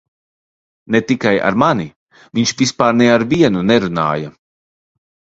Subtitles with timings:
[0.93, 1.85] Ne tikai ar mani-
[2.37, 4.33] viņš vispār ne ar vienu nerunāja.